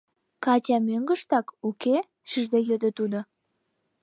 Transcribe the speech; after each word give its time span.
—Катя 0.45 0.77
мӧҥгыштак, 0.87 1.47
уке?— 1.69 1.97
шижде 2.29 2.59
йодо 2.69 2.89
тудо. 2.97 3.19